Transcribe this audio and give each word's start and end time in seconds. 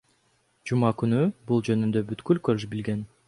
Жума 0.69 0.89
күнү 1.01 1.19
бул 1.51 1.63
жөнүндө 1.69 2.05
бүткүл 2.09 2.45
коллеж 2.49 2.67
билген. 2.75 3.07